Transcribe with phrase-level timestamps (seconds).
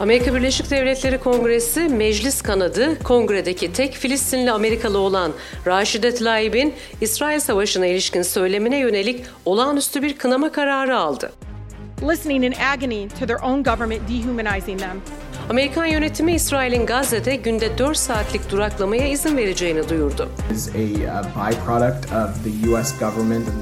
[0.00, 5.32] Amerika Birleşik Devletleri Kongresi meclis kanadı kongredeki tek Filistinli Amerikalı olan
[5.66, 11.32] Raşide Tlaib'in İsrail Savaşı'na ilişkin söylemine yönelik olağanüstü bir kınama kararı aldı.
[12.10, 15.00] Listening in agony to their own government dehumanizing them.
[15.50, 20.28] Amerikan yönetimi İsrail'in Gazze'de günde 4 saatlik duraklamaya izin vereceğini duyurdu.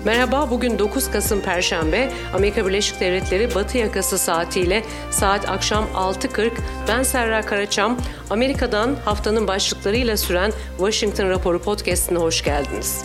[0.05, 2.11] Merhaba, bugün 9 Kasım Perşembe.
[2.34, 6.51] Amerika Birleşik Devletleri Batı yakası saatiyle saat akşam 6.40.
[6.88, 7.98] Ben Serra Karaçam.
[8.30, 13.05] Amerika'dan haftanın başlıklarıyla süren Washington Raporu podcastine hoş geldiniz.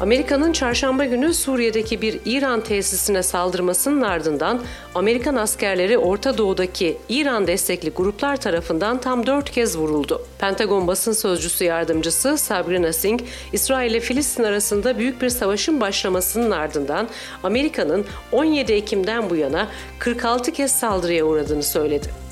[0.00, 4.62] Amerika'nın çarşamba günü Suriye'deki bir İran tesisine saldırmasının ardından
[4.94, 10.22] Amerikan askerleri Orta Doğu'daki İran destekli gruplar tarafından tam dört kez vuruldu.
[10.38, 17.08] Pentagon basın sözcüsü yardımcısı Sabrina Singh, İsrail ile Filistin arasında büyük bir savaşın başlamasının ardından
[17.42, 19.68] Amerika'nın 17 Ekim'den bu yana
[19.98, 22.27] 46 kez saldırıya uğradığını söyledi.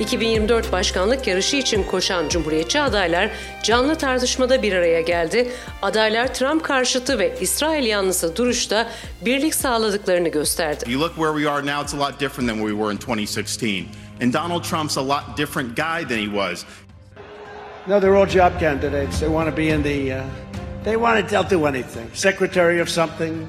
[0.00, 3.30] 2024 başkanlık yarışı için koşan Cumhuriyetçi adaylar
[3.62, 5.48] canlı tartışmada bir araya geldi.
[5.82, 8.88] Adaylar Trump karşıtı ve İsrail yanlısı duruşta
[9.24, 10.84] birlik sağladıklarını gösterdi.
[10.88, 13.66] You look where we are now it's a lot different than we were in 2016.
[14.22, 16.64] And Donald Trump's a lot different guy than he was.
[17.86, 19.20] No, they're all job candidates.
[19.20, 20.24] They want to be in the uh,
[20.84, 22.10] they want to they'll do anything.
[22.12, 23.48] Secretary of something,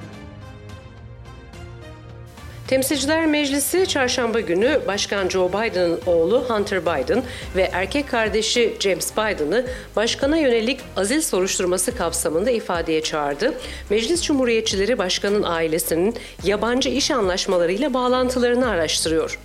[2.71, 7.23] Temsilciler Meclisi çarşamba günü Başkan Joe Biden'ın oğlu Hunter Biden
[7.55, 13.53] ve erkek kardeşi James Biden'ı başkana yönelik azil soruşturması kapsamında ifadeye çağırdı.
[13.89, 19.39] Meclis Cumhuriyetçileri başkanın ailesinin yabancı iş anlaşmalarıyla bağlantılarını araştırıyor.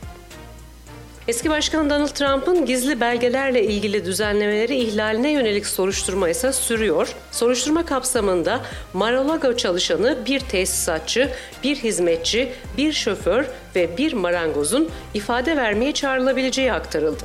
[1.29, 7.15] Eski Başkan Donald Trump'ın gizli belgelerle ilgili düzenlemeleri ihlaline yönelik soruşturma ise sürüyor.
[7.33, 8.61] Soruşturma kapsamında
[8.93, 11.31] Mar-a-Lago çalışanı bir tesisatçı,
[11.63, 17.25] bir hizmetçi, bir şoför ve bir marangozun ifade vermeye çağrılabileceği aktarıldı.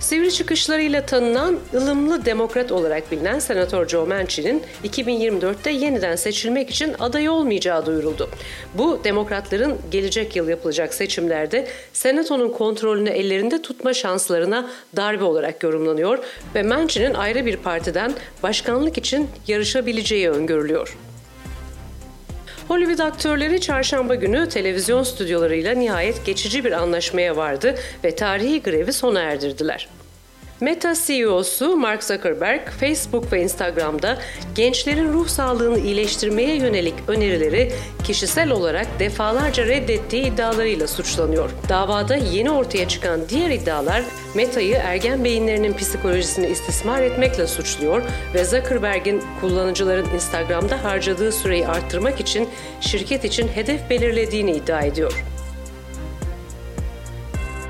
[0.00, 7.28] Sivri çıkışlarıyla tanınan ılımlı demokrat olarak bilinen Senatör Joe Manchin'in 2024'te yeniden seçilmek için aday
[7.28, 8.30] olmayacağı duyuruldu.
[8.74, 16.18] Bu demokratların gelecek yıl yapılacak seçimlerde senatonun kontrolünü ellerinde tutma şanslarına darbe olarak yorumlanıyor
[16.54, 20.96] ve Manchin'in ayrı bir partiden başkanlık için yarışabileceği öngörülüyor.
[22.68, 29.20] Hollywood aktörleri çarşamba günü televizyon stüdyolarıyla nihayet geçici bir anlaşmaya vardı ve tarihi grevi sona
[29.20, 29.88] erdirdiler.
[30.60, 34.18] Meta CEO'su Mark Zuckerberg, Facebook ve Instagram'da
[34.54, 37.72] gençlerin ruh sağlığını iyileştirmeye yönelik önerileri
[38.04, 41.50] kişisel olarak defalarca reddettiği iddialarıyla suçlanıyor.
[41.68, 44.02] Davada yeni ortaya çıkan diğer iddialar
[44.34, 48.02] Meta'yı ergen beyinlerinin psikolojisini istismar etmekle suçluyor
[48.34, 52.48] ve Zuckerberg'in kullanıcıların Instagram'da harcadığı süreyi arttırmak için
[52.80, 55.35] şirket için hedef belirlediğini iddia ediyor.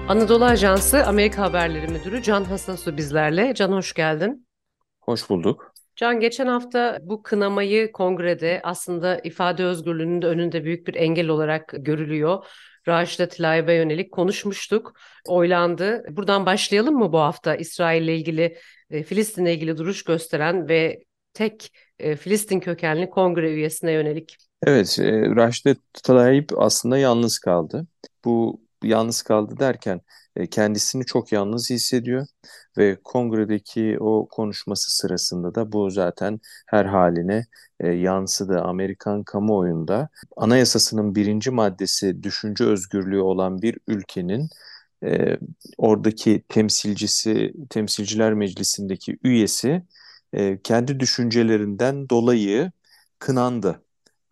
[0.08, 3.54] Anadolu Ajansı Amerika Haberleri Müdürü Can Hasasu bizlerle.
[3.54, 4.46] Can hoş geldin.
[5.00, 5.72] Hoş bulduk.
[5.96, 11.74] Can geçen hafta bu kınamayı kongrede aslında ifade özgürlüğünün de önünde büyük bir engel olarak
[11.78, 12.44] görülüyor.
[12.88, 14.92] Raşida Tlaib'e yönelik konuşmuştuk.
[15.28, 16.04] Oylandı.
[16.10, 18.58] Buradan başlayalım mı bu hafta İsrail ile ilgili,
[18.90, 24.36] e, Filistin'le ilgili duruş gösteren ve tek e, Filistin kökenli kongre üyesine yönelik?
[24.66, 27.86] Evet, e, Raşida Tlaib aslında yalnız kaldı.
[28.24, 30.00] Bu yalnız kaldı derken
[30.36, 32.26] e, kendisini çok yalnız hissediyor
[32.78, 37.46] ve kongredeki o konuşması sırasında da bu zaten her haline
[37.80, 38.60] e, yansıdı.
[38.60, 44.48] Amerikan kamuoyunda anayasasının birinci maddesi düşünce özgürlüğü olan bir ülkenin
[45.04, 45.38] e,
[45.78, 49.82] oradaki temsilcisi, temsilciler meclisindeki üyesi
[50.64, 52.72] kendi düşüncelerinden dolayı
[53.18, 53.82] kınandı.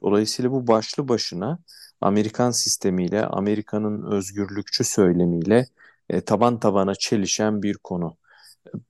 [0.03, 1.59] Dolayısıyla bu başlı başına
[2.04, 5.66] Amerikan sistemiyle, Amerika'nın özgürlükçü söylemiyle
[6.10, 8.16] e, taban tabana çelişen bir konu.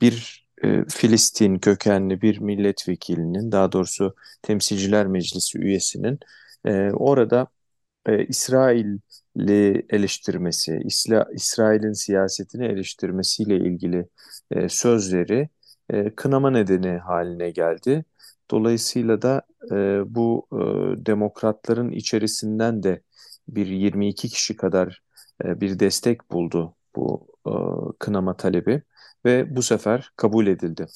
[0.00, 6.18] Bir e, Filistin kökenli bir milletvekilinin, daha doğrusu Temsilciler Meclisi üyesinin
[6.66, 7.46] e, orada
[8.06, 14.08] e, İsrail'i eleştirmesi, İsla, İsrail'in siyasetini eleştirmesiyle ilgili
[14.50, 15.48] e, sözleri
[15.90, 18.04] e, kınama nedeni haline geldi.
[18.50, 19.42] Dolayısıyla da
[19.72, 19.74] e,
[20.14, 20.56] bu e,
[21.06, 23.00] demokratların içerisinden de
[23.48, 25.02] bir 22 kişi kadar
[25.44, 27.52] e, bir destek buldu bu e,
[27.98, 28.82] kınama talebi
[29.24, 30.86] ve bu sefer kabul edildi.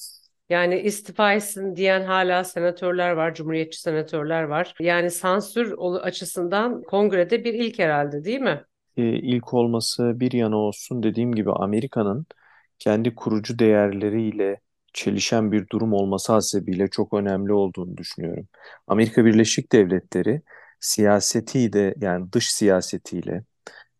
[0.51, 4.75] Yani istifa etsin diyen hala senatörler var, cumhuriyetçi senatörler var.
[4.81, 8.65] Yani sansür açısından kongrede bir ilk herhalde değil mi?
[8.97, 12.27] E, ilk olması bir yana olsun dediğim gibi Amerika'nın
[12.79, 14.61] kendi kurucu değerleriyle
[14.93, 18.49] çelişen bir durum olması hasebiyle çok önemli olduğunu düşünüyorum.
[18.87, 20.43] Amerika Birleşik Devletleri
[20.81, 23.45] siyasetiyle yani dış siyasetiyle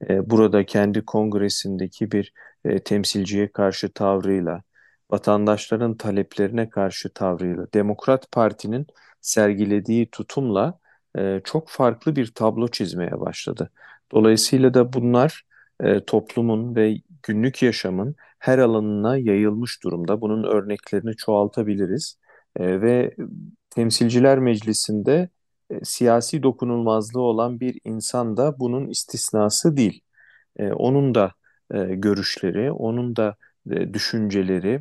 [0.09, 2.33] e, burada kendi kongresindeki bir
[2.65, 4.63] e, temsilciye karşı tavrıyla,
[5.11, 8.87] vatandaşların taleplerine karşı tavrıyla, Demokrat Parti'nin
[9.21, 10.79] sergilediği tutumla
[11.19, 13.71] e, çok farklı bir tablo çizmeye başladı.
[14.13, 15.45] Dolayısıyla da bunlar
[15.81, 20.21] e, toplumun ve günlük yaşamın her alanına yayılmış durumda.
[20.21, 22.19] Bunun örneklerini çoğaltabiliriz
[22.57, 23.15] e, ve
[23.71, 25.29] Temsilciler Meclisi'nde
[25.71, 30.01] e, siyasi dokunulmazlığı olan bir insan da bunun istisnası değil.
[30.59, 31.33] E, onun da
[31.75, 33.37] e, görüşleri, onun da
[33.71, 34.81] e, düşünceleri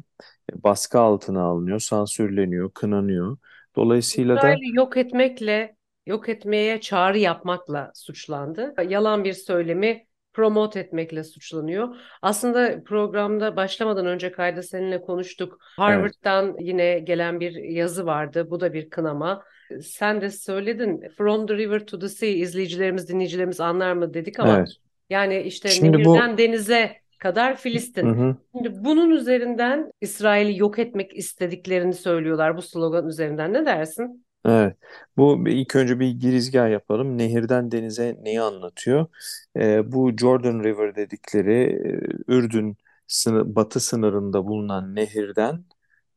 [0.53, 3.37] e, baskı altına alınıyor, sansürleniyor, kınanıyor.
[3.75, 5.75] Dolayısıyla da İsrail'i yok etmekle,
[6.05, 8.73] yok etmeye çağrı yapmakla suçlandı.
[8.87, 11.95] Yalan bir söylemi promote etmekle suçlanıyor.
[12.21, 15.57] Aslında programda başlamadan önce kayda seninle konuştuk.
[15.77, 18.47] Harvard'dan yine gelen bir yazı vardı.
[18.49, 19.43] Bu da bir kınama.
[19.83, 24.57] Sen de söyledin From the River to the Sea izleyicilerimiz, dinleyicilerimiz anlar mı dedik ama
[24.57, 24.69] evet.
[25.09, 28.05] yani işte Şimdi bu nehirden denize kadar Filistin.
[28.05, 28.35] Hı hı.
[28.55, 33.53] Şimdi bunun üzerinden İsrail'i yok etmek istediklerini söylüyorlar bu slogan üzerinden.
[33.53, 34.25] Ne dersin?
[34.45, 34.77] Evet,
[35.17, 37.17] bu ilk önce bir girizgah yapalım.
[37.17, 39.05] Nehirden denize neyi anlatıyor?
[39.57, 42.77] Ee, bu Jordan River dedikleri e, Ürdün
[43.07, 45.65] sınır, batı sınırında bulunan nehirden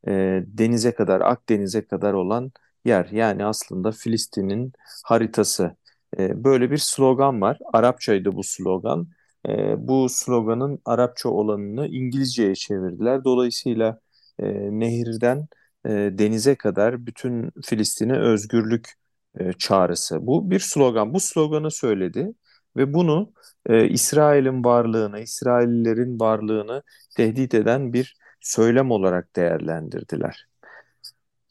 [0.07, 0.11] e,
[0.47, 2.51] denize kadar, Akdeniz'e kadar olan
[2.85, 3.09] yer.
[3.11, 4.73] Yani aslında Filistin'in
[5.05, 5.75] haritası.
[6.19, 7.59] E, böyle bir slogan var.
[7.73, 9.07] Arapçaydı bu slogan.
[9.49, 13.23] E, bu sloganın Arapça olanını İngilizceye çevirdiler.
[13.23, 13.99] Dolayısıyla
[14.39, 14.45] e,
[14.79, 15.47] nehirden
[15.85, 18.93] e, denize kadar bütün Filistin'e özgürlük
[19.39, 20.27] e, çağrısı.
[20.27, 21.13] Bu bir slogan.
[21.13, 22.33] Bu sloganı söyledi
[22.77, 23.33] ve bunu
[23.65, 26.83] e, İsrail'in varlığını, İsraillilerin varlığını
[27.17, 30.50] tehdit eden bir söylem olarak değerlendirdiler.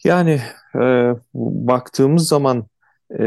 [0.04, 0.40] Yani
[0.74, 2.66] e, baktığımız zaman
[3.18, 3.24] e,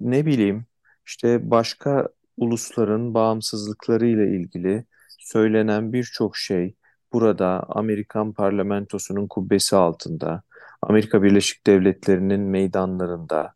[0.00, 0.66] ne bileyim
[1.06, 4.84] işte başka ulusların bağımsızlıkları ile ilgili
[5.18, 6.74] söylenen birçok şey
[7.12, 10.42] burada Amerikan parlamentosunun kubbesi altında,
[10.82, 13.54] Amerika Birleşik Devletleri'nin meydanlarında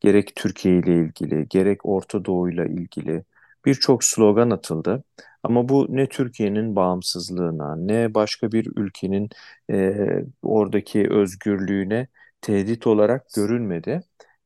[0.00, 3.24] gerek Türkiye ile ilgili, gerek Orta Doğu ile ilgili
[3.64, 5.04] birçok slogan atıldı.
[5.46, 9.30] Ama bu ne Türkiye'nin bağımsızlığına, ne başka bir ülkenin
[9.70, 9.94] e,
[10.42, 12.08] oradaki özgürlüğüne
[12.40, 14.02] tehdit olarak görülmedi.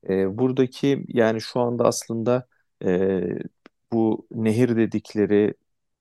[0.09, 2.47] E, buradaki yani şu anda aslında
[2.85, 3.21] e,
[3.93, 5.55] bu nehir dedikleri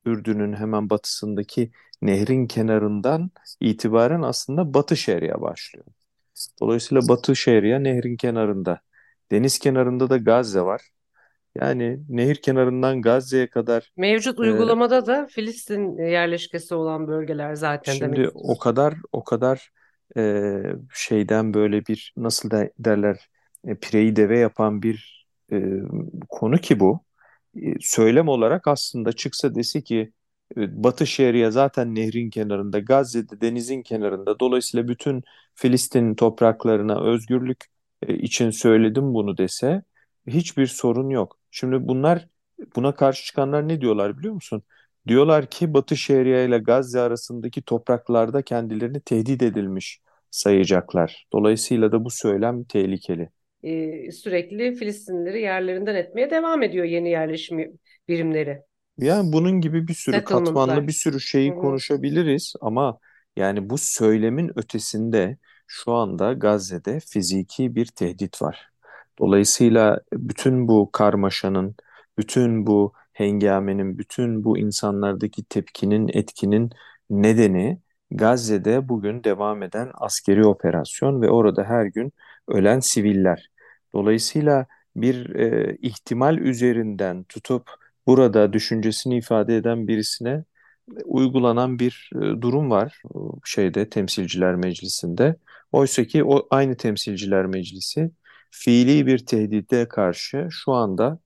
[0.05, 3.31] Ürdün'ün hemen batısındaki nehrin kenarından
[3.61, 5.85] itibaren aslında Batı Şeria başlıyor.
[6.61, 8.81] Dolayısıyla Batı Şeria nehrin kenarında.
[9.31, 10.81] Deniz kenarında da Gazze var.
[11.55, 18.15] Yani nehir kenarından Gazze'ye kadar Mevcut e, uygulamada da Filistin yerleşkesi olan bölgeler zaten demek
[18.17, 19.71] şimdi o kadar o kadar
[20.17, 20.61] e,
[20.93, 23.29] şeyden böyle bir nasıl de, derler
[23.67, 25.57] e, pireyi deve yapan bir e,
[26.29, 27.03] konu ki bu.
[27.55, 30.11] E, söylem olarak aslında çıksa dese ki
[30.57, 34.39] e, Batı Şeria zaten nehrin kenarında, Gazze'de denizin kenarında.
[34.39, 35.23] Dolayısıyla bütün
[35.55, 37.65] Filistin topraklarına özgürlük
[38.07, 39.83] e, için söyledim bunu dese
[40.27, 41.38] hiçbir sorun yok.
[41.51, 42.27] Şimdi bunlar
[42.75, 44.63] buna karşı çıkanlar ne diyorlar biliyor musun?
[45.07, 49.99] Diyorlar ki Batı Şeria ile Gazze arasındaki topraklarda kendilerini tehdit edilmiş
[50.31, 51.27] sayacaklar.
[51.33, 53.29] Dolayısıyla da bu söylem tehlikeli.
[53.63, 58.61] Ee, sürekli Filistinlileri yerlerinden etmeye devam ediyor yeni yerleşim birimleri.
[58.97, 61.55] Yani bunun gibi bir sürü katmanlı bir sürü şeyi hı.
[61.55, 62.99] konuşabiliriz ama
[63.35, 65.37] yani bu söylemin ötesinde
[65.67, 68.69] şu anda Gazze'de fiziki bir tehdit var.
[69.19, 71.75] Dolayısıyla bütün bu karmaşanın,
[72.17, 76.69] bütün bu hengamenin, bütün bu insanlardaki tepkinin, etkinin
[77.09, 77.79] nedeni
[78.11, 82.13] Gazze'de bugün devam eden askeri operasyon ve orada her gün
[82.47, 83.49] ölen siviller.
[83.93, 87.71] Dolayısıyla bir e, ihtimal üzerinden tutup
[88.07, 90.43] burada düşüncesini ifade eden birisine
[91.05, 93.01] uygulanan bir e, durum var
[93.45, 95.35] şeyde Temsilciler Meclisi'nde.
[95.71, 98.11] Oysa ki o aynı Temsilciler Meclisi
[98.51, 101.19] fiili bir tehdide karşı şu anda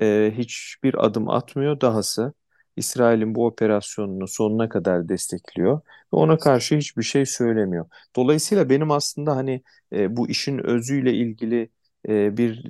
[0.00, 1.80] e, hiçbir adım atmıyor.
[1.80, 2.32] Dahası
[2.76, 5.76] İsrail'in bu operasyonunu sonuna kadar destekliyor
[6.14, 7.86] ve ona karşı hiçbir şey söylemiyor.
[8.16, 11.70] Dolayısıyla benim aslında hani e, bu işin özüyle ilgili
[12.08, 12.64] e, bir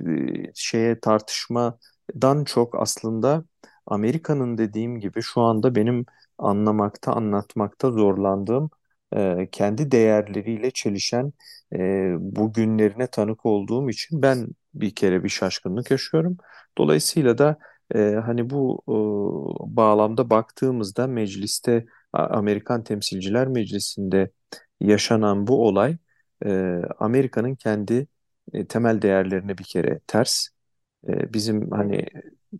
[0.47, 3.45] e, şeye tartışmadan çok aslında
[3.85, 6.05] Amerika'nın dediğim gibi şu anda benim
[6.37, 8.69] anlamakta, anlatmakta zorlandığım
[9.15, 11.33] e, kendi değerleriyle çelişen
[11.73, 11.77] e,
[12.19, 16.37] bu günlerine tanık olduğum için ben bir kere bir şaşkınlık yaşıyorum.
[16.77, 17.57] Dolayısıyla da
[17.95, 24.31] e, hani bu e, bağlamda baktığımızda mecliste Amerikan Temsilciler Meclisi'nde
[24.79, 25.97] yaşanan bu olay
[26.45, 28.07] e, Amerika'nın kendi
[28.53, 30.47] e, temel değerlerine bir kere ters.
[31.07, 32.05] E, bizim hani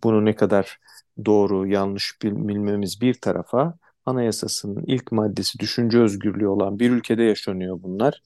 [0.02, 0.78] bunu ne kadar
[1.24, 8.22] doğru yanlış bilmemiz bir tarafa anayasasının ilk maddesi düşünce özgürlüğü olan bir ülkede yaşanıyor bunlar.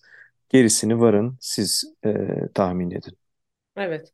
[0.49, 2.14] Gerisini varın siz e,
[2.54, 3.18] tahmin edin.
[3.76, 4.12] Evet.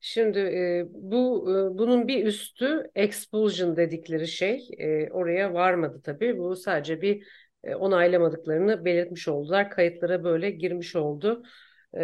[0.00, 6.38] Şimdi e, bu e, bunun bir üstü expulsion dedikleri şey e, oraya varmadı tabii.
[6.38, 7.26] Bu sadece bir
[7.64, 9.70] e, onaylamadıklarını belirtmiş oldular.
[9.70, 11.42] Kayıtlara böyle girmiş oldu.
[11.98, 12.02] E,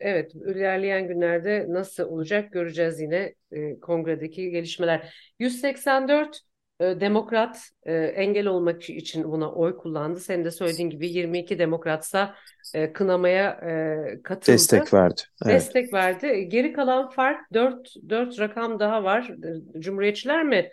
[0.00, 5.14] evet ilerleyen günlerde nasıl olacak göreceğiz yine e, kongredeki gelişmeler.
[5.38, 6.40] 184 e,
[6.80, 10.20] demokrat e, engel olmak için buna oy kullandı.
[10.20, 12.34] Senin de söylediğin gibi 22 demokratsa
[12.74, 14.52] e, kınamaya e, katıldı.
[14.52, 15.20] Destek verdi.
[15.44, 15.54] Evet.
[15.54, 16.48] Destek verdi.
[16.48, 19.32] Geri kalan fark 4, 4 rakam daha var.
[19.78, 20.70] Cumhuriyetçiler mi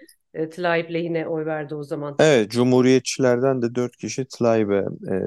[0.52, 2.16] Tlaib lehine oy verdi o zaman?
[2.20, 4.86] Evet, Cumhuriyetçilerden de 4 kişi Tlaib'e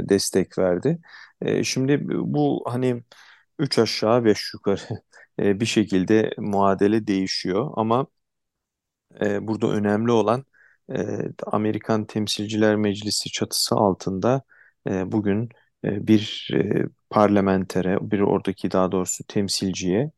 [0.09, 0.99] destek verdi.
[1.63, 3.03] Şimdi bu hani
[3.59, 4.81] 3 aşağı 5 yukarı
[5.61, 8.07] bir şekilde muadele değişiyor ama
[9.41, 10.45] burada önemli olan
[11.47, 14.43] Amerikan Temsilciler Meclisi çatısı altında
[14.87, 15.49] bugün
[15.85, 16.51] bir
[17.11, 20.11] parlamentere, bir oradaki daha doğrusu temsilciye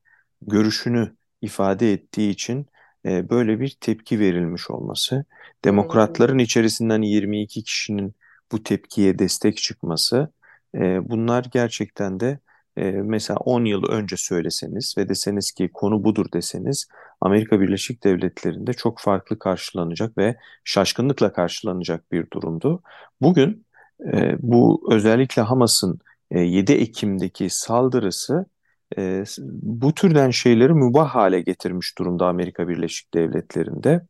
[0.42, 2.66] görüşünü ifade ettiği için
[3.04, 5.24] böyle bir tepki verilmiş olması.
[5.64, 8.14] Demokratların içerisinden 22 kişinin
[8.52, 10.32] bu tepkiye destek çıkması,
[11.00, 12.38] bunlar gerçekten de
[13.04, 16.88] mesela 10 yıl önce söyleseniz ve deseniz ki konu budur deseniz
[17.20, 22.82] Amerika Birleşik Devletleri'nde çok farklı karşılanacak ve şaşkınlıkla karşılanacak bir durumdu.
[23.20, 23.66] Bugün
[24.12, 25.98] e, bu özellikle Hamas'ın
[26.30, 28.46] e, 7 Ekim'deki saldırısı
[28.98, 29.24] e,
[29.62, 34.06] bu türden şeyleri mübah hale getirmiş durumda Amerika Birleşik Devletleri'nde.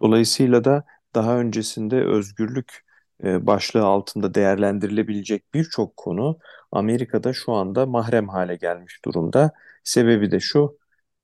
[0.00, 2.91] Dolayısıyla da daha öncesinde özgürlük
[3.24, 6.38] e, başlığı altında değerlendirilebilecek birçok konu
[6.72, 9.52] Amerika'da şu anda mahrem hale gelmiş durumda.
[9.84, 10.78] Sebebi de şu,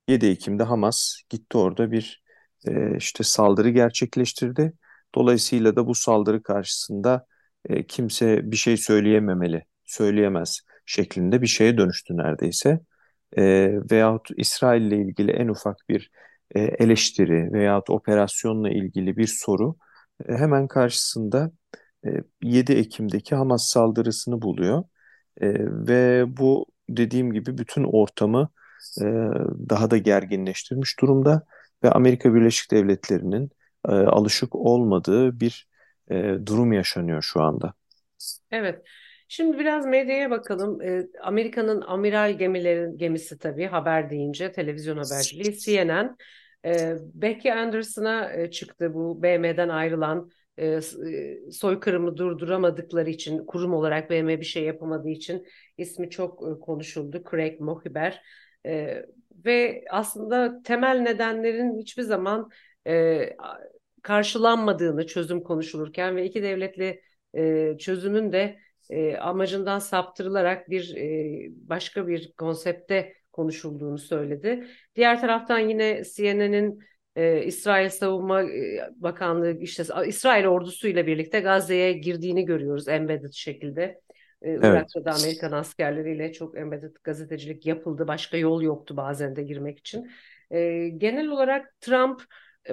[0.09, 2.23] 7 Ekim'de Hamas gitti orada bir
[2.69, 4.73] e, işte saldırı gerçekleştirdi.
[5.15, 7.27] Dolayısıyla da bu saldırı karşısında
[7.69, 12.81] e, kimse bir şey söyleyememeli, söyleyemez şeklinde bir şeye dönüştü neredeyse.
[13.37, 16.11] E, veyahut İsrail ile ilgili en ufak bir
[16.55, 19.77] eleştiri veyahut operasyonla ilgili bir soru
[20.27, 21.51] hemen karşısında
[22.43, 24.85] 7 e, Ekim'deki Hamas saldırısını buluyor.
[25.89, 28.49] Ve bu dediğim gibi bütün ortamı
[29.69, 31.43] daha da gerginleştirmiş durumda
[31.85, 33.51] ve Amerika Birleşik Devletleri'nin
[33.85, 35.69] alışık olmadığı bir
[36.47, 37.75] durum yaşanıyor şu anda.
[38.51, 38.83] Evet.
[39.29, 40.79] Şimdi biraz medyaya bakalım.
[41.23, 46.17] Amerika'nın amiral gemilerin gemisi tabii haber deyince televizyon haberciliği CNN
[47.15, 54.45] Becky Anderson'a çıktı bu BM'den ayrılan e, e, soykırımı durduramadıkları için kurum olarak BM bir
[54.45, 55.47] şey yapamadığı için
[55.79, 57.23] ismi çok e, konuşuldu.
[57.31, 58.23] Craig Mohiber
[59.45, 62.51] ve aslında temel nedenlerin hiçbir zaman
[64.03, 67.03] karşılanmadığını çözüm konuşulurken ve iki devletli
[67.79, 68.59] çözümün de
[69.21, 70.97] amacından saptırılarak bir
[71.69, 74.67] başka bir konsepte konuşulduğunu söyledi.
[74.97, 76.79] Diğer taraftan yine CNN'in
[77.19, 78.43] e, İsrail Savunma
[78.97, 83.83] Bakanlığı işte İsrail ordusuyla birlikte Gazze'ye girdiğini görüyoruz embedded şekilde.
[84.43, 84.65] E, evet.
[84.65, 88.09] Irak'ta da Amerikan askerleriyle çok embedded gazetecilik yapıldı.
[88.09, 90.11] Başka yol yoktu bazen de girmek için.
[90.51, 92.23] E, genel olarak Trump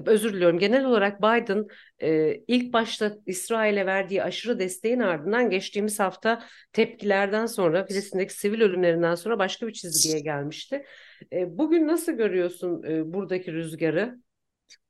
[0.06, 1.66] özür diliyorum genel olarak Biden
[2.02, 9.16] e, ilk başta İsrail'e verdiği aşırı desteğin ardından geçtiğimiz hafta tepkilerden sonra Filistin'deki sivil ölümlerinden
[9.16, 10.86] sonra başka bir çizgiye gelmişti.
[11.34, 14.25] E, bugün nasıl görüyorsun e, buradaki rüzgarı?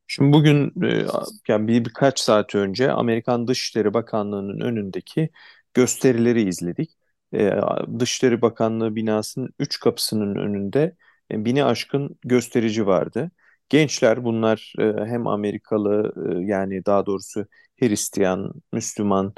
[0.07, 1.05] Şimdi bugün e,
[1.47, 5.29] yani bir birkaç saat önce Amerikan Dışişleri Bakanlığı'nın önündeki
[5.73, 6.91] gösterileri izledik.
[7.33, 7.51] E,
[7.99, 10.95] Dışişleri Bakanlığı binasının üç kapısının önünde
[11.31, 13.31] e, bini aşkın gösterici vardı.
[13.69, 14.73] Gençler bunlar
[15.05, 16.13] hem Amerikalı
[16.45, 17.45] yani daha doğrusu
[17.79, 19.33] Hristiyan, Müslüman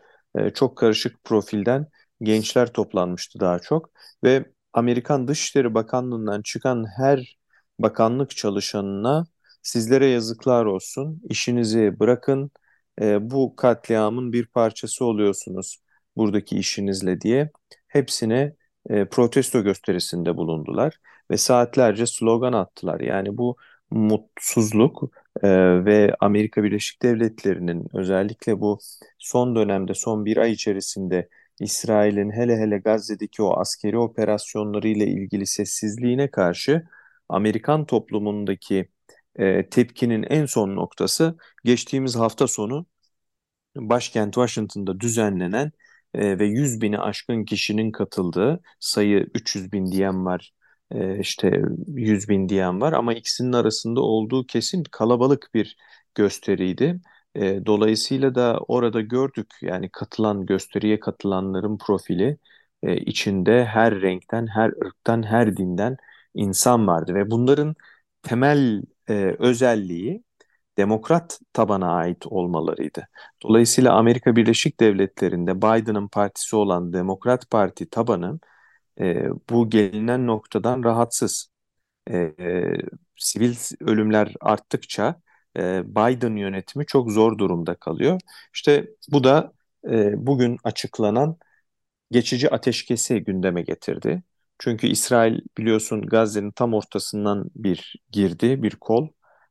[0.53, 1.87] çok karışık profilden
[2.21, 3.89] gençler toplanmıştı daha çok
[4.23, 7.37] ve Amerikan Dışişleri Bakanlığı'ndan çıkan her
[7.79, 9.25] bakanlık çalışanına
[9.67, 11.21] Sizlere yazıklar olsun.
[11.29, 12.51] İşinizi bırakın.
[13.01, 15.81] E, bu katliamın bir parçası oluyorsunuz
[16.17, 17.51] buradaki işinizle diye
[17.87, 18.55] hepsine
[18.89, 20.99] e, protesto gösterisinde bulundular
[21.31, 22.99] ve saatlerce slogan attılar.
[22.99, 23.57] Yani bu
[23.91, 25.03] mutsuzluk
[25.43, 25.49] e,
[25.85, 28.79] ve Amerika Birleşik Devletleri'nin özellikle bu
[29.19, 35.47] son dönemde son bir ay içerisinde İsrail'in hele hele Gazze'deki o askeri operasyonları ile ilgili
[35.47, 36.83] sessizliğine karşı
[37.29, 38.89] Amerikan toplumundaki
[39.37, 42.85] e, tepkinin en son noktası geçtiğimiz hafta sonu
[43.75, 45.71] başkent Washington'da düzenlenen
[46.13, 50.53] e, ve 100 bini aşkın kişinin katıldığı sayı 300 bin diyen var
[50.91, 55.77] e, işte 100 bin diyen var ama ikisinin arasında olduğu kesin kalabalık bir
[56.15, 57.01] gösteriydi.
[57.35, 62.37] E, dolayısıyla da orada gördük yani katılan gösteriye katılanların profili
[62.83, 65.97] e, içinde her renkten, her ırktan, her dinden
[66.33, 67.75] insan vardı ve bunların
[68.23, 70.23] temel e, özelliği
[70.77, 73.07] demokrat tabana ait olmalarıydı.
[73.43, 78.39] Dolayısıyla Amerika Birleşik Devletleri'nde Biden'ın partisi olan Demokrat Parti tabanı
[78.99, 81.49] e, bu gelinen noktadan rahatsız.
[82.07, 82.77] E, e,
[83.15, 85.21] sivil ölümler arttıkça
[85.57, 88.21] e, Biden yönetimi çok zor durumda kalıyor.
[88.53, 89.53] İşte bu da
[89.89, 91.37] e, bugün açıklanan
[92.11, 94.23] geçici ateşkesi gündeme getirdi.
[94.59, 99.07] Çünkü İsrail biliyorsun Gazze'nin tam ortasından bir girdi, bir kol.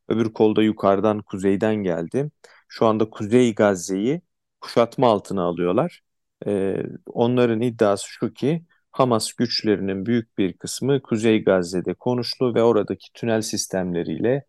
[0.08, 2.30] Öbür kolda yukarıdan, kuzeyden geldi.
[2.68, 4.22] Şu anda Kuzey Gazze'yi
[4.60, 6.02] kuşatma altına alıyorlar.
[6.46, 13.12] Ee, onların iddiası şu ki Hamas güçlerinin büyük bir kısmı Kuzey Gazze'de konuşlu ve oradaki
[13.12, 14.44] tünel sistemleriyle,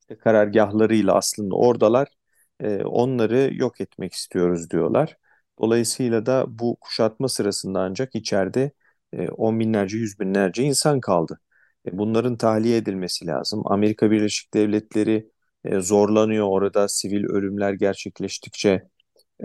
[0.00, 2.08] işte karargahlarıyla aslında oradalar.
[2.60, 5.16] Ee, onları yok etmek istiyoruz diyorlar.
[5.60, 8.72] Dolayısıyla da bu kuşatma sırasında ancak içeride
[9.12, 11.40] e, on binlerce, yüz binlerce insan kaldı.
[11.86, 13.62] E, bunların tahliye edilmesi lazım.
[13.64, 15.30] Amerika Birleşik Devletleri
[15.64, 18.88] e, zorlanıyor orada sivil ölümler gerçekleştikçe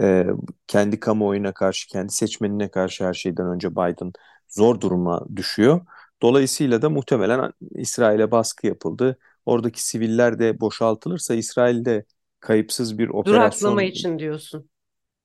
[0.01, 0.25] e,
[0.67, 4.11] kendi kamuoyuna karşı, kendi seçmenine karşı her şeyden önce Biden
[4.49, 5.81] zor duruma düşüyor.
[6.21, 9.17] Dolayısıyla da muhtemelen İsrail'e baskı yapıldı.
[9.45, 12.05] Oradaki siviller de boşaltılırsa İsrail'de
[12.39, 13.69] kayıpsız bir operasyon...
[13.69, 14.69] Duraklama için diyorsun.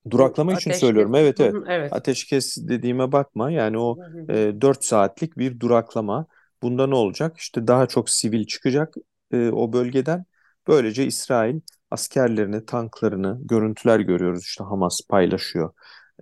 [0.09, 0.81] Duraklama için Ateşkes.
[0.81, 1.15] söylüyorum.
[1.15, 1.53] Evet evet.
[1.53, 1.91] Hı hı, evet.
[1.91, 3.51] Ateşkes dediğime bakma.
[3.51, 4.27] Yani o Hı hı.
[4.29, 6.25] e, 4 saatlik bir duraklama.
[6.61, 7.37] Bunda ne olacak?
[7.37, 8.93] İşte daha çok sivil çıkacak
[9.31, 10.25] e, o bölgeden.
[10.67, 11.59] Böylece İsrail
[11.91, 14.43] askerlerini, tanklarını, görüntüler görüyoruz.
[14.43, 15.73] İşte Hamas paylaşıyor.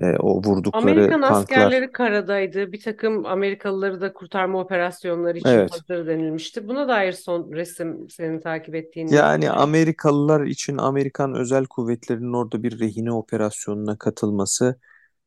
[0.01, 1.73] E, o vurdukları Amerikan tanklar.
[1.73, 2.71] askerleri karadaydı.
[2.71, 5.69] Bir takım Amerikalıları da kurtarma operasyonları için Evet.
[5.69, 6.67] hazır denilmişti.
[6.67, 9.51] Buna dair son resim senin takip ettiğin Yani?
[9.51, 14.79] Amerikalılar için Amerikan özel kuvvetlerinin orada bir rehine operasyonuna katılması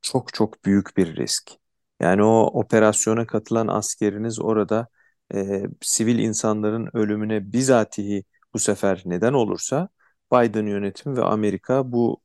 [0.03, 1.51] çok çok büyük bir risk.
[2.01, 4.88] Yani o operasyona katılan askeriniz orada
[5.35, 9.88] e, sivil insanların ölümüne bizatihi bu sefer neden olursa
[10.33, 12.21] Biden yönetimi ve Amerika bu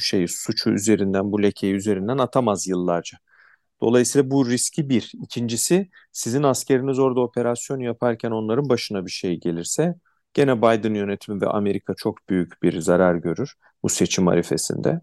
[0.00, 3.18] şeyi suçu üzerinden bu lekeyi üzerinden atamaz yıllarca.
[3.82, 5.12] Dolayısıyla bu riski bir.
[5.22, 9.94] İkincisi sizin askeriniz orada operasyon yaparken onların başına bir şey gelirse
[10.34, 15.00] gene Biden yönetimi ve Amerika çok büyük bir zarar görür bu seçim arifesinde.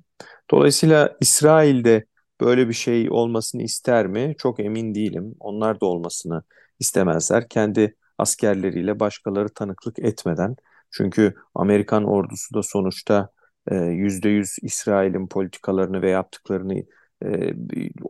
[0.51, 2.05] Dolayısıyla İsrail'de
[2.41, 4.35] böyle bir şey olmasını ister mi?
[4.37, 5.35] Çok emin değilim.
[5.39, 6.43] Onlar da olmasını
[6.79, 7.49] istemezler.
[7.49, 10.55] Kendi askerleriyle başkaları tanıklık etmeden.
[10.93, 13.29] Çünkü Amerikan ordusu da sonuçta
[13.71, 16.83] e, yüzde yüz İsrail'in politikalarını ve yaptıklarını
[17.25, 17.53] e,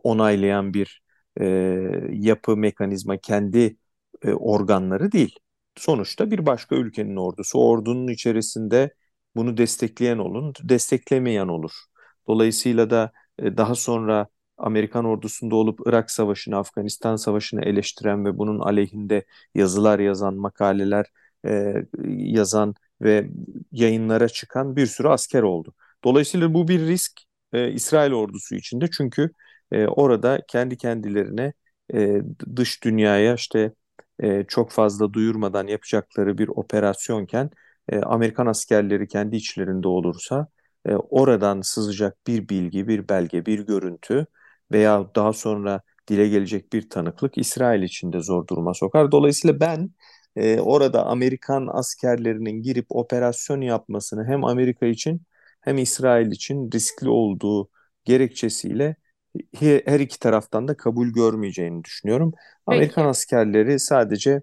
[0.04, 1.02] onaylayan bir
[1.40, 1.44] e,
[2.12, 3.76] yapı mekanizma kendi
[4.24, 5.38] organları değil.
[5.76, 7.58] Sonuçta bir başka ülkenin ordusu.
[7.58, 8.94] Ordunun içerisinde
[9.36, 11.72] bunu destekleyen olun, desteklemeyen olur.
[12.28, 14.26] Dolayısıyla da daha sonra
[14.58, 21.06] Amerikan ordusunda olup Irak Savaşı'nı, Afganistan Savaşı'nı eleştiren ve bunun aleyhinde yazılar yazan, makaleler
[21.46, 21.74] e,
[22.08, 23.30] yazan ve
[23.72, 25.74] yayınlara çıkan bir sürü asker oldu.
[26.04, 27.20] Dolayısıyla bu bir risk
[27.52, 29.30] e, İsrail ordusu içinde çünkü
[29.72, 31.52] e, orada kendi kendilerine
[31.94, 32.22] e,
[32.56, 33.72] dış dünyaya işte
[34.22, 37.50] e, çok fazla duyurmadan yapacakları bir operasyonken
[37.88, 40.46] e, Amerikan askerleri kendi içlerinde olursa
[40.86, 44.26] e, oradan sızacak bir bilgi, bir belge, bir görüntü
[44.72, 49.12] veya daha sonra dile gelecek bir tanıklık İsrail için de zor duruma sokar.
[49.12, 49.90] Dolayısıyla ben
[50.36, 55.22] e, orada Amerikan askerlerinin girip operasyon yapmasını hem Amerika için
[55.60, 57.68] hem İsrail için riskli olduğu
[58.04, 58.96] gerekçesiyle
[59.60, 62.32] her iki taraftan da kabul görmeyeceğini düşünüyorum.
[62.66, 63.08] Amerikan Peki.
[63.08, 64.42] askerleri sadece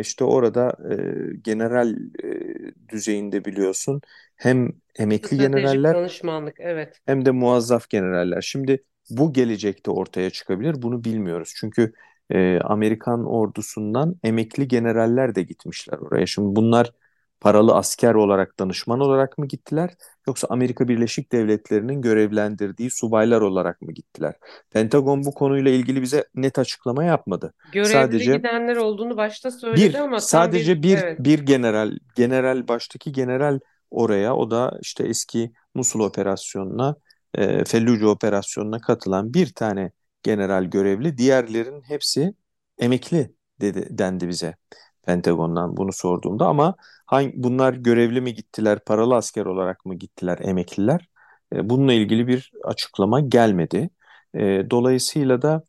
[0.00, 0.96] işte orada e,
[1.36, 2.40] general e,
[2.88, 4.00] düzeyinde biliyorsun
[4.36, 7.00] hem emekli Stratejik generaller danışmanlık, evet.
[7.06, 8.40] hem de muazzaf generaller.
[8.40, 10.82] Şimdi bu gelecekte ortaya çıkabilir.
[10.82, 11.52] Bunu bilmiyoruz.
[11.56, 11.92] Çünkü
[12.30, 16.26] e, Amerikan ordusundan emekli generaller de gitmişler oraya.
[16.26, 16.92] Şimdi bunlar
[17.40, 19.90] paralı asker olarak, danışman olarak mı gittiler?
[20.26, 24.34] Yoksa Amerika Birleşik Devletleri'nin görevlendirdiği subaylar olarak mı gittiler?
[24.70, 27.54] Pentagon bu konuyla ilgili bize net açıklama yapmadı.
[27.72, 31.18] Görevli Sadece gidenler olduğunu başta söyledi bir, ama sadece bir bir evet.
[31.20, 33.60] bir general, general baştaki general
[33.90, 36.96] oraya, o da işte eski Musul operasyonuna,
[37.34, 39.90] e, Felluce operasyonuna katılan bir tane
[40.24, 41.18] general görevli.
[41.18, 42.34] Diğerlerin hepsi
[42.78, 44.54] emekli dedi, dendi bize
[45.02, 46.74] Pentagon'dan bunu sorduğumda ama
[47.06, 51.08] hangi, bunlar görevli mi gittiler, paralı asker olarak mı gittiler emekliler?
[51.54, 53.90] E, bununla ilgili bir açıklama gelmedi.
[54.34, 55.62] E, dolayısıyla da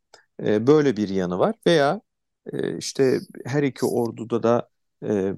[0.43, 2.01] e, böyle bir yanı var veya
[2.53, 4.69] e, işte her iki orduda da
[5.07, 5.33] e,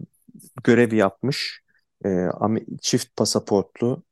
[0.63, 1.61] görev yapmış
[2.05, 2.27] e,
[2.81, 4.03] çift pasaportlu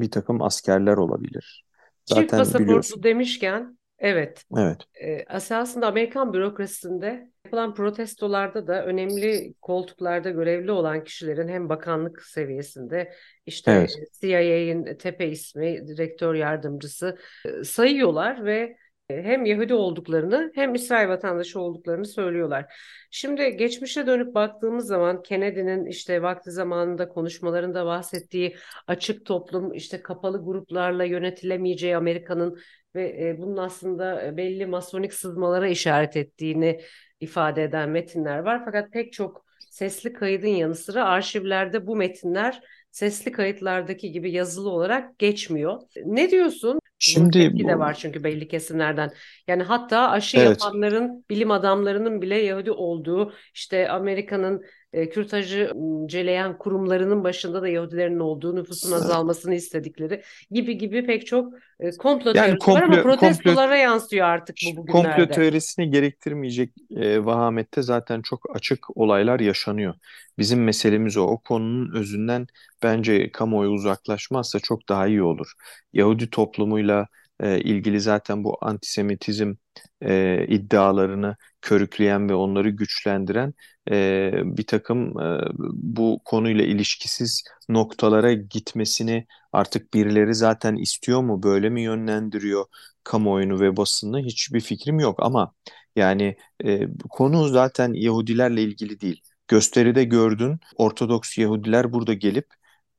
[0.00, 1.64] bir takım askerler olabilir.
[2.06, 3.02] Çift Zaten pasaportlu biliyorsun.
[3.02, 4.78] demişken evet Evet.
[4.94, 13.12] e, esasında Amerikan bürokrasisinde yapılan protestolarda da önemli koltuklarda görevli olan kişilerin hem bakanlık seviyesinde
[13.46, 13.90] işte Evet.
[14.20, 18.76] CIA'in tepe ismi, direktör yardımcısı e, sayıyorlar ve
[19.10, 22.74] e, hem Yahudi olduklarını hem İsrail vatandaşı olduklarını söylüyorlar.
[23.10, 30.44] Şimdi geçmişe dönüp baktığımız zaman Kennedy'nin işte vakti zamanında konuşmalarında bahsettiği açık toplum, işte kapalı
[30.44, 32.58] gruplarla yönetilemeyeceği Amerika'nın
[32.94, 36.80] ve e, bunun aslında belli masonik sızmalara işaret ettiğini
[37.20, 38.62] ifade eden metinler var.
[38.64, 45.18] Fakat pek çok sesli kaydın yanı sıra arşivlerde bu metinler sesli kayıtlardaki gibi yazılı olarak
[45.18, 45.80] geçmiyor.
[46.04, 46.78] Ne diyorsun?
[46.98, 49.12] Şimdi tepki de bu var çünkü belli kesimlerden.
[49.48, 50.48] Yani hatta aşı evet.
[50.48, 55.72] yapanların, bilim adamlarının bile Yahudi olduğu, işte Amerika'nın e, kürtajı
[56.06, 62.32] celeyen kurumlarının başında da Yahudilerin olduğu, nüfusun azalmasını istedikleri gibi gibi pek çok e, komplo
[62.34, 65.16] yani teorisi komplo, var ama komplo, protestolara yansıyor artık bu bugünlerde.
[65.16, 69.94] komplo teorisini gerektirmeyecek e, vahamette zaten çok açık olaylar yaşanıyor.
[70.38, 71.26] Bizim meselemiz o.
[71.26, 72.46] O konunun özünden
[72.82, 75.52] bence kamuoyu uzaklaşmazsa çok daha iyi olur.
[75.92, 77.06] Yahudi toplumuyla
[77.44, 79.54] e, ilgili zaten bu antisemitizm
[80.02, 83.54] e, iddialarını körükleyen ve onları güçlendiren
[83.90, 85.40] e, bir takım e,
[85.72, 92.64] bu konuyla ilişkisiz noktalara gitmesini artık birileri zaten istiyor mu, böyle mi yönlendiriyor
[93.04, 95.52] kamuoyunu ve basını hiçbir fikrim yok ama
[95.96, 99.20] yani e, konu zaten Yahudilerle ilgili değil.
[99.48, 102.46] Gösteride gördün Ortodoks Yahudiler burada gelip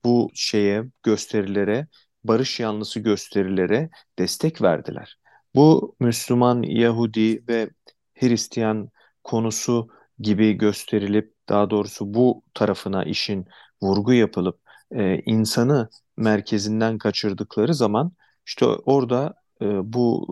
[0.04, 1.88] bu şeye gösterilere
[2.28, 5.18] barış yanlısı gösterilere destek verdiler.
[5.56, 7.70] Bu Müslüman, Yahudi ve
[8.16, 8.90] Hristiyan
[9.24, 13.48] konusu gibi gösterilip daha doğrusu bu tarafına işin
[13.82, 14.60] vurgu yapılıp
[14.92, 18.12] e, insanı merkezinden kaçırdıkları zaman
[18.48, 20.28] işte orada e, bu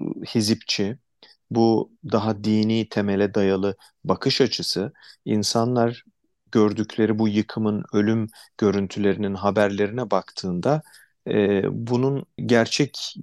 [0.00, 0.98] e, hizipçi,
[1.50, 4.92] bu daha dini temele dayalı bakış açısı
[5.24, 6.04] insanlar
[6.52, 8.28] gördükleri bu yıkımın ölüm
[8.58, 10.82] görüntülerinin haberlerine baktığında
[11.26, 13.14] e, bunun gerçek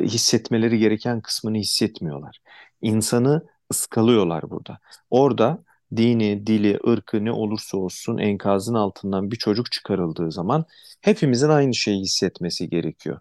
[0.00, 2.38] hissetmeleri gereken kısmını hissetmiyorlar.
[2.82, 4.78] İnsanı ıskalıyorlar burada.
[5.10, 5.64] Orada
[5.96, 10.64] dini, dili, ırkı ne olursa olsun enkazın altından bir çocuk çıkarıldığı zaman
[11.00, 13.20] hepimizin aynı şeyi hissetmesi gerekiyor.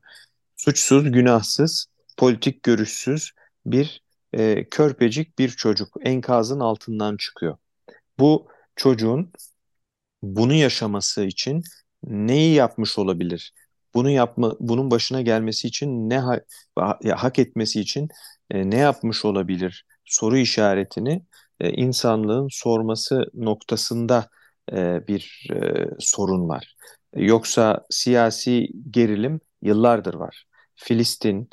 [0.56, 3.32] Suçsuz, günahsız, politik görüşsüz
[3.66, 7.58] bir e, körpecik bir çocuk enkazın altından çıkıyor.
[8.20, 9.32] Bu çocuğun
[10.22, 11.64] bunu yaşaması için
[12.04, 13.54] neyi yapmış olabilir?
[13.96, 16.40] Bunu yapma, bunun başına gelmesi için ne ha,
[17.16, 18.10] hak etmesi için
[18.52, 19.86] e, ne yapmış olabilir?
[20.06, 21.26] Soru işaretini
[21.60, 24.30] e, insanlığın sorması noktasında
[24.72, 26.76] e, bir e, sorun var.
[27.16, 30.46] Yoksa siyasi gerilim yıllardır var.
[30.76, 31.50] Filistin,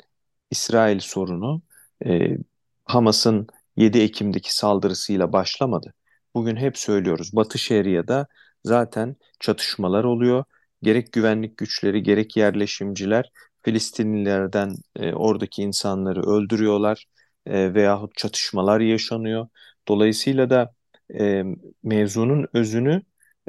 [0.51, 1.61] İsrail sorunu
[2.05, 2.37] e,
[2.85, 5.93] Hamas'ın 7 Ekim'deki saldırısıyla başlamadı.
[6.35, 7.29] Bugün hep söylüyoruz.
[7.33, 8.27] Batı Şeria'da
[8.63, 10.43] zaten çatışmalar oluyor
[10.83, 13.31] gerek güvenlik güçleri gerek yerleşimciler
[13.63, 17.05] Filistinlilerden e, oradaki insanları öldürüyorlar
[17.45, 19.47] e, veyahut çatışmalar yaşanıyor.
[19.87, 20.73] Dolayısıyla da
[21.19, 21.43] e,
[21.83, 23.01] mevzunun özünü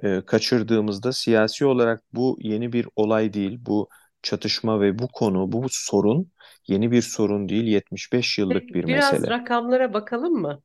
[0.02, 3.58] e, kaçırdığımızda siyasi olarak bu yeni bir olay değil.
[3.60, 3.88] Bu
[4.22, 6.30] çatışma ve bu konu, bu sorun
[6.68, 7.64] yeni bir sorun değil.
[7.64, 9.30] 75 yıllık bir biraz mesele.
[9.30, 10.62] rakamlara bakalım mı?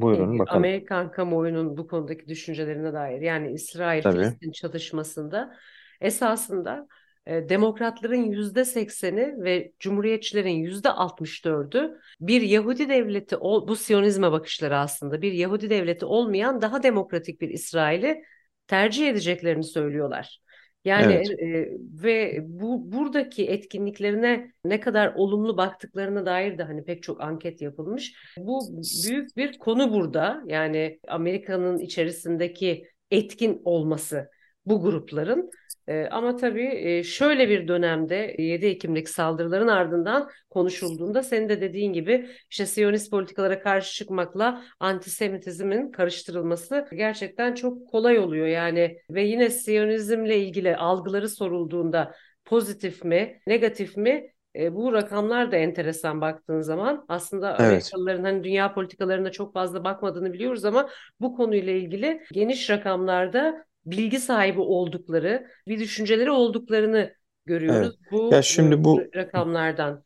[0.00, 0.62] Buyurun bakalım.
[0.62, 5.56] Amerikan kamuoyunun bu konudaki düşüncelerine dair yani İsrail-Filistin çatışmasında
[6.00, 6.88] esasında
[7.26, 14.78] e, demokratların yüzde sekseni ve cumhuriyetçilerin yüzde altmış dördü bir Yahudi devleti bu Siyonizme bakışları
[14.78, 18.24] aslında bir Yahudi devleti olmayan daha demokratik bir İsrail'i
[18.66, 20.40] tercih edeceklerini söylüyorlar.
[20.84, 21.30] Yani Evet.
[21.30, 21.68] e,
[22.02, 28.14] ve bu buradaki etkinliklerine ne kadar olumlu baktıklarına dair de hani pek çok anket yapılmış.
[28.36, 28.60] Bu
[29.06, 30.42] büyük bir konu burada.
[30.46, 34.30] Yani Amerika'nın içerisindeki etkin olması
[34.66, 35.50] bu grupların.
[35.90, 41.92] E, ama tabii e, şöyle bir dönemde 7 Ekim'deki saldırıların ardından konuşulduğunda senin de dediğin
[41.92, 48.46] gibi işte Siyonist politikalara karşı çıkmakla antisemitizmin karıştırılması gerçekten çok kolay oluyor.
[48.46, 55.56] Yani ve yine Siyonizmle ilgili algıları sorulduğunda pozitif mi, negatif mi e, bu rakamlar da
[55.56, 57.60] enteresan baktığın zaman aslında Evet.
[57.60, 60.88] Amerikalıların hani dünya politikalarına çok fazla bakmadığını biliyoruz ama
[61.20, 67.16] bu konuyla ilgili geniş rakamlarda bilgi sahibi oldukları, bir düşünceleri olduklarını
[67.46, 67.96] görüyoruz Evet.
[68.10, 70.04] bu Ya şimdi bu rakamlardan.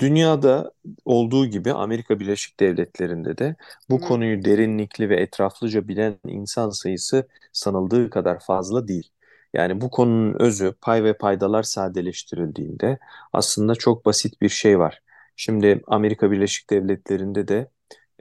[0.00, 0.72] Dünyada
[1.04, 3.56] olduğu gibi Amerika Birleşik Devletleri'nde de
[3.90, 4.00] bu Hı.
[4.00, 9.10] konuyu derinlikli ve etraflıca bilen insan sayısı sanıldığı kadar fazla değil.
[9.54, 12.98] Yani bu konunun özü pay ve paydalar sadeleştirildiğinde
[13.32, 15.02] aslında çok basit bir şey var.
[15.36, 17.70] Şimdi Amerika Birleşik Devletleri'nde de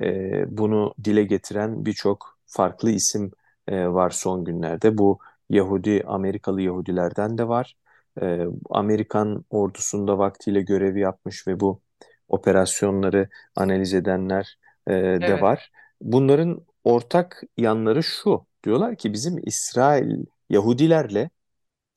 [0.01, 3.31] e, bunu dile getiren birçok farklı isim
[3.67, 4.97] e, var son günlerde.
[4.97, 5.19] Bu
[5.49, 7.75] Yahudi, Amerikalı Yahudilerden de var.
[8.21, 11.81] E, Amerikan ordusunda vaktiyle görev yapmış ve bu
[12.27, 14.91] operasyonları analiz edenler e,
[15.27, 15.41] de Evet.
[15.41, 15.71] var.
[16.01, 18.45] Bunların ortak yanları şu.
[18.63, 21.29] Diyorlar ki bizim İsrail Yahudilerle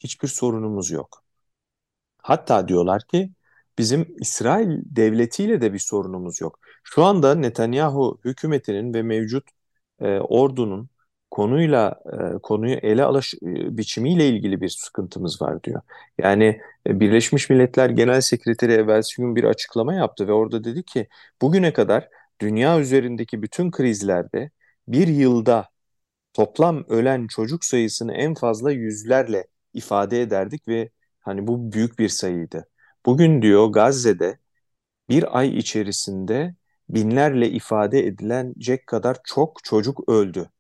[0.01, 1.25] hiçbir sorunumuz yok.
[2.23, 3.31] Hatta diyorlar ki
[3.79, 6.59] bizim İsrail devletiyle de bir sorunumuz yok.
[6.85, 9.45] Şu anda Netanyahu hükümetinin ve mevcut
[10.01, 10.89] e, ordunun
[11.35, 15.83] konuyla e, konuyu ele alış e, biçimiyle ilgili bir sıkıntımız var diyor.
[16.19, 21.09] Yani e, Birleşmiş Milletler Genel Sekreteri evvelsi gün bir açıklama yaptı ve orada dedi ki
[21.43, 22.09] bugüne kadar
[22.41, 24.51] dünya üzerindeki bütün krizlerde
[24.89, 25.69] bir yılda
[26.35, 32.69] toplam ölen çocuk sayısını en fazla yüzlerle ifade ederdik ve hani bu büyük bir sayıydı.
[33.07, 34.39] Bugün diyor Gazze'de
[35.09, 36.57] bir ay içerisinde
[36.89, 40.51] binlerle ifade edilecek kadar çok çocuk öldü.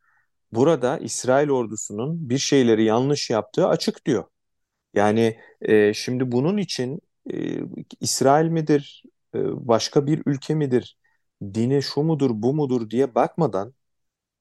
[0.54, 4.24] Burada İsrail ordusunun bir şeyleri yanlış yaptığı açık diyor.
[4.94, 7.00] Yani e, şimdi bunun için
[7.32, 7.60] e,
[8.00, 9.02] İsrail midir,
[9.34, 9.38] e,
[9.68, 10.98] başka bir ülke midir,
[11.54, 13.74] dini şu mudur, bu mudur diye bakmadan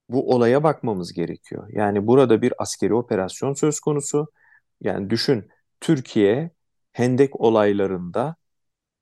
[0.10, 1.70] bu olaya bakmamız gerekiyor.
[1.74, 4.28] Yani burada bir askeri operasyon söz konusu.
[4.82, 5.50] Yani düşün
[5.82, 6.52] Türkiye
[6.94, 8.36] Hendek olaylarında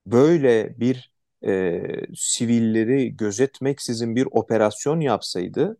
[0.07, 1.13] böyle bir
[1.45, 1.81] e,
[2.15, 5.77] sivilleri gözetmeksizin bir operasyon yapsaydı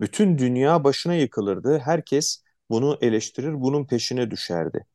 [0.00, 1.78] bütün dünya başına yıkılırdı.
[1.78, 4.86] Herkes bunu eleştirir, bunun peşine düşerdi.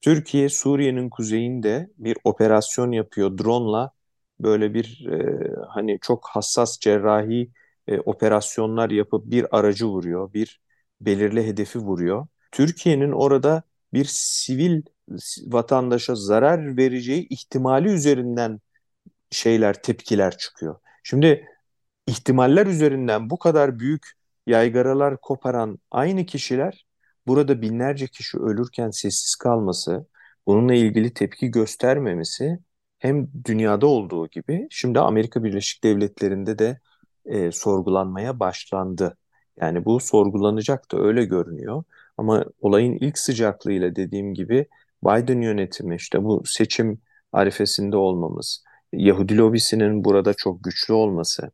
[0.00, 3.92] Türkiye Suriye'nin kuzeyinde bir operasyon yapıyor drone'la
[4.40, 7.50] böyle bir e, hani çok hassas cerrahi
[7.88, 10.60] e, operasyonlar yapıp bir aracı vuruyor, bir
[11.00, 12.26] belirli hedefi vuruyor.
[12.52, 14.82] Türkiye'nin orada bir sivil
[15.46, 18.60] vatandaşa zarar vereceği ihtimali üzerinden
[19.30, 20.76] şeyler, tepkiler çıkıyor.
[21.02, 21.46] Şimdi
[22.06, 24.17] ihtimaller üzerinden bu kadar büyük
[24.48, 26.86] yaygaralar koparan aynı kişiler
[27.26, 30.06] burada binlerce kişi ölürken sessiz kalması,
[30.46, 32.58] bununla ilgili tepki göstermemesi
[32.98, 36.80] hem dünyada olduğu gibi şimdi Amerika Birleşik Devletleri'nde de
[37.26, 39.16] e, sorgulanmaya başlandı.
[39.60, 41.84] Yani bu sorgulanacak da öyle görünüyor.
[42.16, 44.66] Ama olayın ilk sıcaklığıyla dediğim gibi
[45.04, 47.00] Biden yönetimi işte bu seçim
[47.32, 51.50] arifesinde olmamız, Yahudi lobisinin burada çok güçlü olması,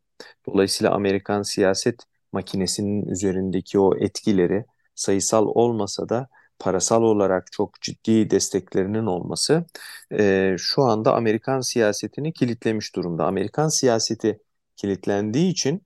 [0.46, 1.96] dolayısıyla Amerikan siyaset
[2.34, 9.64] makinesinin üzerindeki o etkileri sayısal olmasa da parasal olarak çok ciddi desteklerinin olması
[10.12, 13.26] e, şu anda Amerikan siyasetini kilitlemiş durumda.
[13.26, 14.40] Amerikan siyaseti
[14.76, 15.82] kilitlendiği için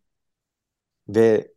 [1.09, 1.49] ve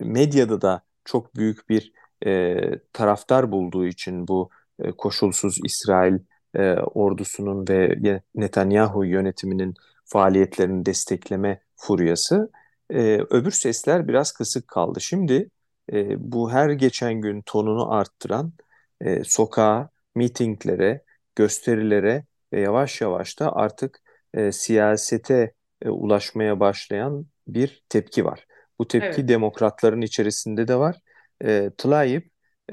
[0.00, 1.92] medyada da çok büyük bir
[2.26, 2.56] e,
[2.92, 6.18] taraftar bulduğu için bu e, koşulsuz İsrail
[6.54, 12.50] e, ordusunun ve Netanyahu yönetiminin faaliyetlerini destekleme furyası
[12.90, 15.00] e, öbür sesler biraz kısık kaldı.
[15.00, 15.50] Şimdi
[15.92, 18.52] e, bu her geçen gün tonunu arttıran
[19.00, 21.04] e, sokağa, mitinglere,
[21.36, 24.00] gösterilere ve yavaş yavaş da artık
[24.34, 28.46] e, siyasete e, ulaşmaya başlayan bir tepki var.
[28.78, 29.28] Bu tepki Evet.
[29.28, 31.00] demokratların içerisinde de var.
[31.44, 32.22] E, Tlaib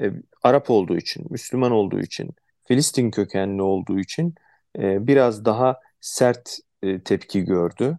[0.00, 0.10] e,
[0.42, 2.30] Arap olduğu için, Müslüman olduğu için,
[2.64, 4.34] Filistin kökenli olduğu için
[4.78, 7.98] e, biraz daha sert e, tepki gördü.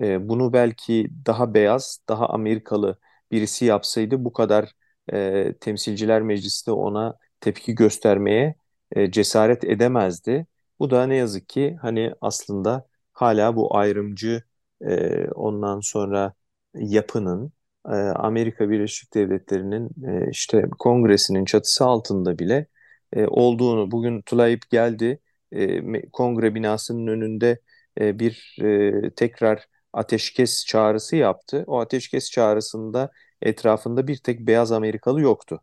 [0.00, 2.98] E, bunu belki daha beyaz, daha Amerikalı
[3.30, 4.72] birisi yapsaydı bu kadar
[5.12, 8.54] e, Temsilciler Meclisi de ona tepki göstermeye
[8.92, 10.46] e, cesaret edemezdi.
[10.78, 14.42] Bu da ne yazık ki hani aslında hala bu ayrımcı
[14.86, 16.34] e, ondan sonra
[16.74, 17.52] yapının
[17.86, 19.90] e, Amerika Birleşik Devletleri'nin
[20.26, 22.66] e, işte kongresinin çatısı altında bile
[23.12, 25.20] e, olduğunu bugün Tlaib geldi
[25.52, 27.60] e, kongre binasının önünde
[28.00, 31.64] e, bir e, tekrar ateşkes çağrısı yaptı.
[31.66, 33.10] O ateşkes çağrısında
[33.42, 35.60] etrafında bir tek beyaz Amerikalı yoktu.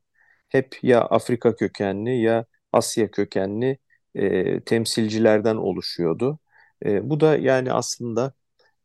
[0.50, 3.78] Hep ya Afrika kökenli ya Asya kökenli
[4.16, 6.40] e, temsilcilerden oluşuyordu.
[6.86, 8.34] E, bu da yani aslında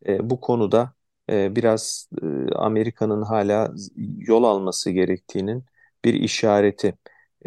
[0.07, 0.95] e, bu konuda
[1.31, 3.75] e, biraz e, Amerika'nın hala
[4.19, 5.65] yol alması gerektiğinin
[6.05, 6.95] bir işareti.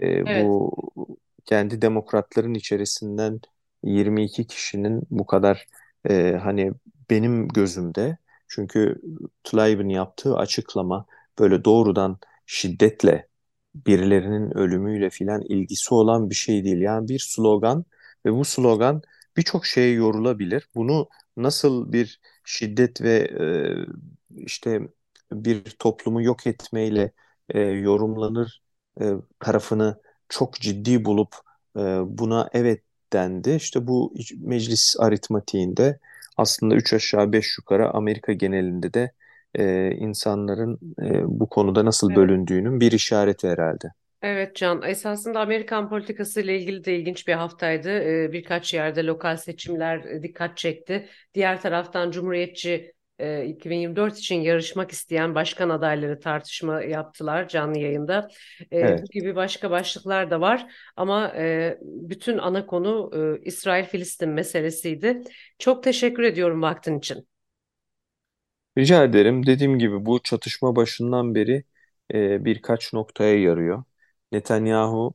[0.01, 0.51] E, Evet.
[0.51, 0.71] bu
[1.45, 3.39] kendi demokratların içerisinden
[3.83, 5.65] 22 kişinin bu kadar
[6.09, 6.71] e, hani
[7.09, 9.01] benim gözümde çünkü
[9.43, 11.05] Tlaib'in yaptığı açıklama
[11.39, 13.27] böyle doğrudan şiddetle
[13.75, 16.77] birilerinin ölümüyle filan ilgisi olan bir şey değil.
[16.81, 17.85] Yani bir slogan
[18.25, 19.01] ve bu slogan
[19.37, 20.69] birçok şeye yorulabilir.
[20.75, 24.81] Bunu nasıl bir şiddet ve e, işte
[25.31, 27.11] bir toplumu yok etmeyle
[27.49, 28.61] e, yorumlanır
[29.01, 31.35] e, tarafını çok ciddi bulup
[31.77, 31.79] e,
[32.17, 33.51] buna evet dendi.
[33.51, 35.99] İşte bu meclis aritmatiğinde
[36.37, 39.11] aslında üç aşağı beş yukarı Amerika genelinde de
[39.55, 42.15] e, insanların e, bu konuda nasıl Evet.
[42.15, 43.87] bölündüğünün bir işareti herhalde.
[44.21, 47.89] Evet Can, esasında Amerikan politikası ile ilgili de ilginç bir haftaydı.
[48.33, 51.09] Birkaç yerde lokal seçimler dikkat çekti.
[51.33, 52.93] Diğer taraftan Cumhuriyetçi
[53.47, 58.27] 2024 için yarışmak isteyen başkan adayları tartışma yaptılar canlı yayında.
[58.73, 59.03] E, Evet.
[59.03, 65.21] bu gibi başka başlıklar da var ama e, bütün ana konu e, İsrail-Filistin meselesiydi.
[65.59, 67.27] Çok teşekkür ediyorum vaktin için.
[68.77, 69.45] Rica ederim.
[69.45, 71.63] Dediğim gibi bu çatışma başından beri
[72.13, 73.83] e, birkaç noktaya yarıyor.
[74.31, 75.13] Netanyahu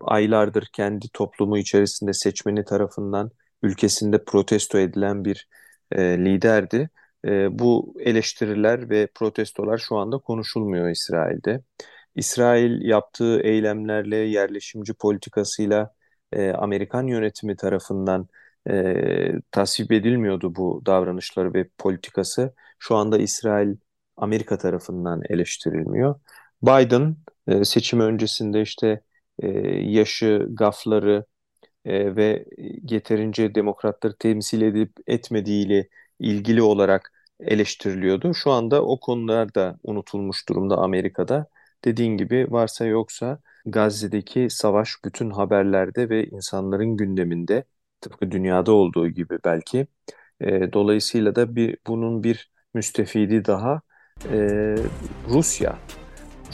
[0.00, 3.30] aylardır kendi toplumu içerisinde seçmeni tarafından
[3.62, 5.48] ülkesinde protesto edilen bir
[5.92, 6.90] e, liderdi.
[7.24, 11.62] E, bu eleştiriler ve protestolar şu anda konuşulmuyor İsrail'de.
[12.14, 15.94] İsrail yaptığı eylemlerle, yerleşimci politikasıyla
[16.32, 18.28] e, Amerikan yönetimi tarafından
[18.70, 22.54] e, tasvip edilmiyordu bu davranışları ve politikası.
[22.78, 23.76] Şu anda İsrail
[24.16, 26.20] Amerika tarafından eleştirilmiyor.
[26.62, 29.00] Biden e, seçim öncesinde işte
[29.42, 29.48] e,
[29.80, 31.24] yaşı, gafları
[31.84, 32.44] e, ve
[32.90, 38.34] yeterince demokratları temsil edip etmediğiyle ilgili olarak eleştiriliyordu.
[38.34, 41.46] Şu anda o konular da unutulmuş durumda Amerika'da.
[41.84, 47.64] Dediğin gibi varsa yoksa Gazze'deki savaş bütün haberlerde ve insanların gündeminde
[48.00, 49.86] tıpkı dünyada olduğu gibi belki.
[50.40, 53.80] E, dolayısıyla da bir bunun bir müstefidi daha
[54.32, 54.38] e,
[55.28, 55.78] Rusya.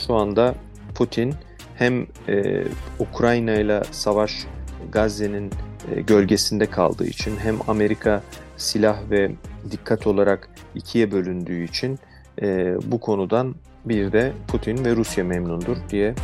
[0.06, 0.54] Şu anda
[0.94, 1.34] Putin
[1.74, 2.64] hem e,
[2.98, 4.46] Ukrayna ile savaş
[4.92, 5.50] Gazze'nin
[5.94, 8.22] e, gölgesinde kaldığı için hem Amerika
[8.56, 9.30] silah ve
[9.70, 11.98] dikkat olarak ikiye bölündüğü için
[12.42, 16.14] e, bu konudan bir de Putin ve Rusya memnundur diye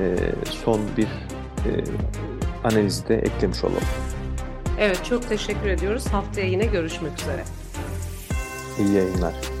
[0.00, 1.70] e, son bir e,
[2.64, 3.82] analizi de eklemiş olalım.
[4.78, 6.06] Evet çok teşekkür ediyoruz.
[6.06, 7.44] Haftaya yine görüşmek üzere.
[8.78, 9.53] İyi yayınlar.